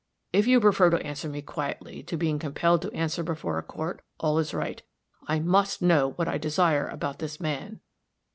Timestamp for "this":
7.19-7.39